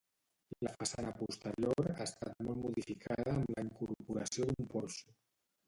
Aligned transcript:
La 0.67 0.71
façana 0.79 1.11
posterior 1.19 1.91
ha 1.91 1.99
estat 2.07 2.41
molt 2.47 2.61
modificada 2.63 3.37
amb 3.37 3.55
la 3.55 3.67
incorporació 3.69 4.51
d'un 4.51 4.75
porxo. 4.77 5.19